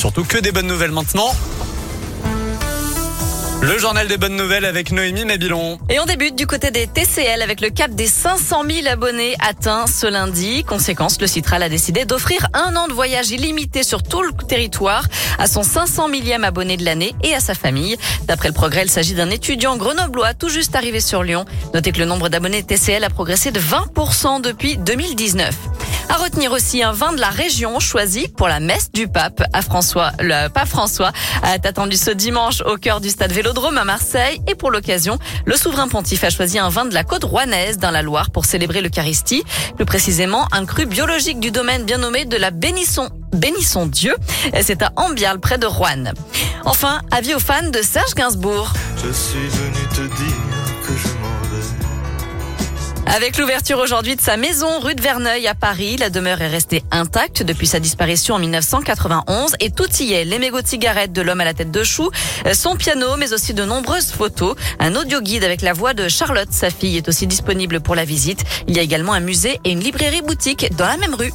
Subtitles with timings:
[0.00, 1.30] surtout que des bonnes nouvelles maintenant.
[3.60, 5.78] Le journal des bonnes nouvelles avec Noémie Mabilon.
[5.90, 9.86] Et on débute du côté des TCL avec le cap des 500 000 abonnés atteints
[9.86, 10.64] ce lundi.
[10.64, 15.04] Conséquence, le Citral a décidé d'offrir un an de voyage illimité sur tout le territoire
[15.38, 17.98] à son 500 millième abonné de l'année et à sa famille.
[18.24, 21.44] D'après le progrès, il s'agit d'un étudiant grenoblois tout juste arrivé sur Lyon.
[21.74, 25.54] Notez que le nombre d'abonnés TCL a progressé de 20% depuis 2019.
[26.10, 29.62] À retenir aussi un vin de la région choisi pour la messe du pape à
[29.62, 30.10] François.
[30.18, 31.12] Le pape François
[31.44, 35.54] a attendu ce dimanche au cœur du stade Vélodrome à Marseille et pour l'occasion, le
[35.56, 38.80] souverain pontife a choisi un vin de la côte rouennaise dans la Loire pour célébrer
[38.80, 39.44] l'Eucharistie.
[39.76, 43.08] Plus précisément, un cru biologique du domaine bien nommé de la Bénisson.
[43.32, 44.16] Bénissons Dieu.
[44.62, 46.12] C'est à Ambial près de Rouen.
[46.64, 48.72] Enfin, avis aux fans de Serge Gainsbourg.
[53.12, 56.84] Avec l'ouverture aujourd'hui de sa maison rue de Verneuil à Paris, la demeure est restée
[56.92, 60.24] intacte depuis sa disparition en 1991 et tout y est.
[60.24, 62.08] Les mégots de cigarettes de l'homme à la tête de chou,
[62.52, 64.54] son piano, mais aussi de nombreuses photos.
[64.78, 68.04] Un audio guide avec la voix de Charlotte, sa fille, est aussi disponible pour la
[68.04, 68.44] visite.
[68.68, 71.32] Il y a également un musée et une librairie boutique dans la même rue.